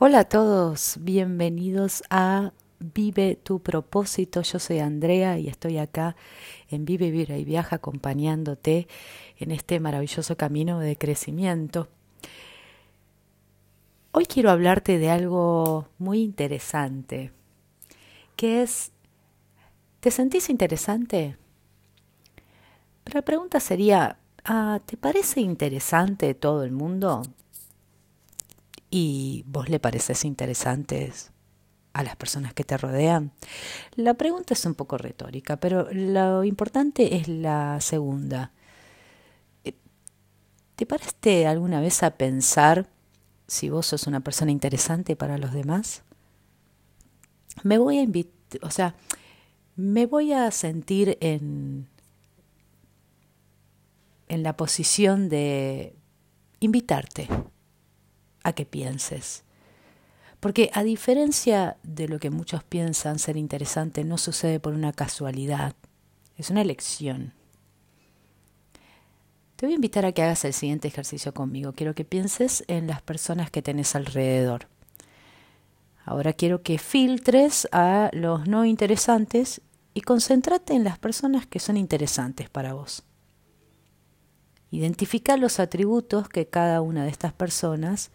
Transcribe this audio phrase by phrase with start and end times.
[0.00, 4.42] Hola a todos, bienvenidos a Vive tu propósito.
[4.42, 6.16] Yo soy Andrea y estoy acá
[6.68, 8.88] en Vive, Vibra y Viaja acompañándote
[9.38, 11.86] en este maravilloso camino de crecimiento.
[14.10, 17.30] Hoy quiero hablarte de algo muy interesante,
[18.34, 18.90] que es,
[20.00, 21.36] ¿te sentís interesante?
[23.12, 27.22] La pregunta sería, ah, ¿te parece interesante todo el mundo?
[28.94, 31.32] Y vos le pareces interesantes
[31.94, 33.32] a las personas que te rodean?
[33.96, 38.52] La pregunta es un poco retórica, pero lo importante es la segunda.
[40.76, 42.88] ¿Te paraste alguna vez a pensar
[43.48, 46.04] si vos sos una persona interesante para los demás?
[47.64, 48.94] Me voy a invitar, o sea,
[49.74, 51.88] me voy a sentir en,
[54.28, 55.96] en la posición de
[56.60, 57.28] invitarte
[58.44, 59.42] a que pienses.
[60.38, 65.74] Porque a diferencia de lo que muchos piensan ser interesante, no sucede por una casualidad,
[66.36, 67.32] es una elección.
[69.56, 71.72] Te voy a invitar a que hagas el siguiente ejercicio conmigo.
[71.72, 74.68] Quiero que pienses en las personas que tenés alrededor.
[76.04, 79.62] Ahora quiero que filtres a los no interesantes
[79.94, 83.04] y concéntrate en las personas que son interesantes para vos.
[84.70, 88.10] Identifica los atributos que cada una de estas personas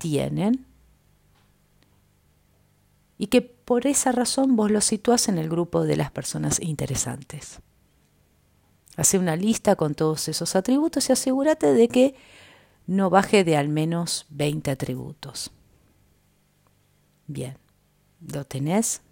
[0.00, 0.66] tienen
[3.18, 7.60] y que por esa razón vos los situás en el grupo de las personas interesantes.
[8.96, 12.14] Hace una lista con todos esos atributos y asegúrate de que
[12.86, 15.50] no baje de al menos 20 atributos.
[17.26, 17.58] Bien,
[18.26, 19.02] ¿lo tenés?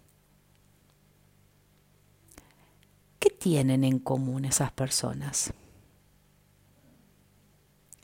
[3.19, 5.53] ¿Qué tienen en común esas personas?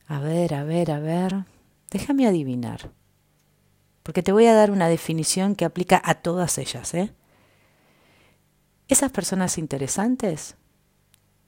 [0.07, 1.54] A ver, a ver, a ver.
[1.95, 2.91] Déjame adivinar,
[4.03, 6.93] porque te voy a dar una definición que aplica a todas ellas.
[6.93, 7.13] ¿eh?
[8.89, 10.57] Esas personas interesantes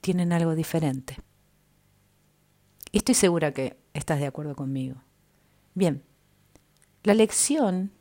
[0.00, 1.18] tienen algo diferente.
[2.92, 5.02] Y estoy segura que estás de acuerdo conmigo.
[5.74, 6.02] Bien,
[7.02, 7.92] la lección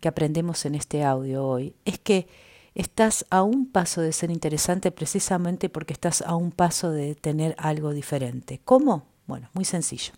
[0.00, 2.28] que aprendemos en este audio hoy es que
[2.74, 7.54] estás a un paso de ser interesante precisamente porque estás a un paso de tener
[7.56, 8.60] algo diferente.
[8.66, 9.06] ¿Cómo?
[9.26, 10.12] Bueno, muy sencillo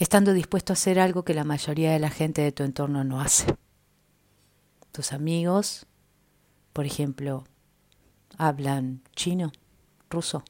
[0.00, 3.20] estando dispuesto a hacer algo que la mayoría de la gente de tu entorno no
[3.20, 3.54] hace.
[4.92, 5.86] Tus amigos,
[6.72, 7.44] por ejemplo,
[8.38, 9.52] hablan chino,
[10.08, 10.42] ruso.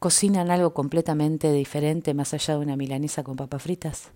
[0.00, 4.10] Cocinan algo completamente diferente más allá de una milanesa con papas fritas.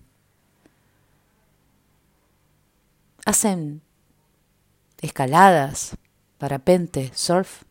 [3.24, 3.80] Hacen
[5.00, 5.96] escaladas,
[6.36, 7.62] parapente, surf.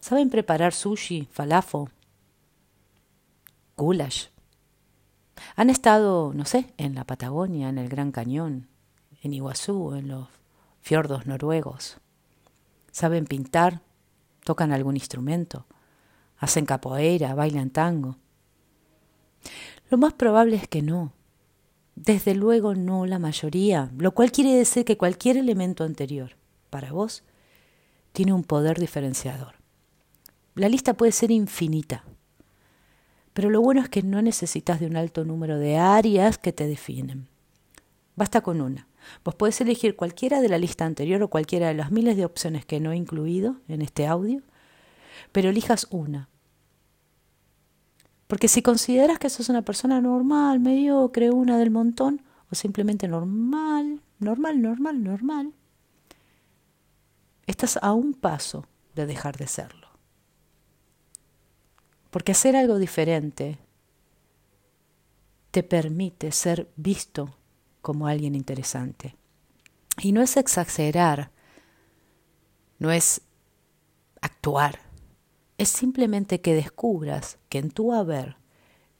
[0.00, 1.88] Saben preparar sushi, falafo,
[3.76, 4.35] goulash.
[5.54, 8.68] Han estado, no sé, en la Patagonia, en el Gran Cañón,
[9.22, 10.28] en Iguazú, en los
[10.80, 11.98] fiordos noruegos.
[12.92, 13.82] Saben pintar,
[14.44, 15.66] tocan algún instrumento,
[16.38, 18.16] hacen capoeira, bailan tango.
[19.90, 21.12] Lo más probable es que no.
[21.94, 26.36] Desde luego no la mayoría, lo cual quiere decir que cualquier elemento anterior,
[26.70, 27.24] para vos,
[28.12, 29.54] tiene un poder diferenciador.
[30.54, 32.04] La lista puede ser infinita.
[33.36, 36.66] Pero lo bueno es que no necesitas de un alto número de áreas que te
[36.66, 37.28] definen.
[38.14, 38.88] Basta con una.
[39.26, 42.64] Vos podés elegir cualquiera de la lista anterior o cualquiera de las miles de opciones
[42.64, 44.40] que no he incluido en este audio,
[45.32, 46.30] pero elijas una.
[48.26, 54.00] Porque si consideras que sos una persona normal, mediocre, una del montón, o simplemente normal,
[54.18, 55.52] normal, normal, normal,
[57.46, 58.64] estás a un paso
[58.94, 59.85] de dejar de serlo.
[62.16, 63.58] Porque hacer algo diferente
[65.50, 67.36] te permite ser visto
[67.82, 69.16] como alguien interesante.
[70.00, 71.30] Y no es exagerar,
[72.78, 73.20] no es
[74.22, 74.80] actuar,
[75.58, 78.38] es simplemente que descubras que en tu haber,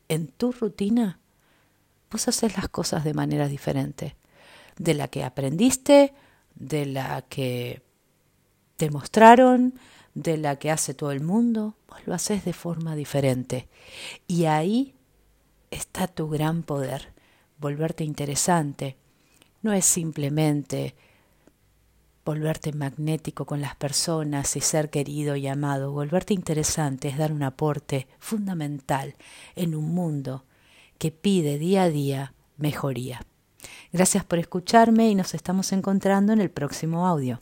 [0.09, 1.19] en tu rutina,
[2.11, 4.15] vos haces las cosas de manera diferente,
[4.77, 6.13] de la que aprendiste,
[6.55, 7.83] de la que
[8.77, 9.73] te mostraron,
[10.17, 13.69] de la que hace todo el mundo, vos lo haces de forma diferente.
[14.27, 14.95] Y ahí
[15.71, 17.13] está tu gran poder,
[17.59, 18.97] volverte interesante.
[19.61, 20.95] No es simplemente
[22.25, 25.93] volverte magnético con las personas y ser querido y amado.
[25.93, 29.17] Volverte interesante es dar un aporte fundamental
[29.55, 30.45] en un mundo
[30.97, 33.21] que pide día a día mejoría.
[33.93, 37.39] Gracias por escucharme y nos estamos encontrando en el próximo audio.